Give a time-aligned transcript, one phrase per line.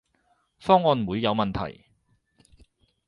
[0.59, 1.85] 方案唔會有問題